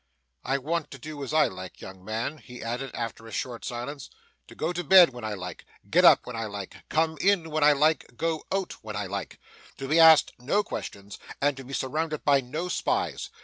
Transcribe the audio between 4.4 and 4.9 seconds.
'to go to